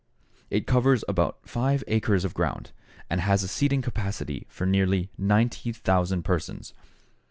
It 0.49 0.65
covers 0.65 1.03
about 1.07 1.47
five 1.47 1.83
acres 1.87 2.25
of 2.25 2.33
ground, 2.33 2.71
and 3.07 3.21
has 3.21 3.43
a 3.43 3.47
seating 3.47 3.83
capacity 3.83 4.47
for 4.49 4.65
nearly 4.65 5.11
90,000 5.19 6.23
persons. 6.23 6.73